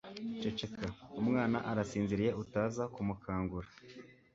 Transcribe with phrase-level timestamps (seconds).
[0.41, 0.87] Ceceka.
[1.21, 3.67] Umwana arasinziriye utaza kumukangura.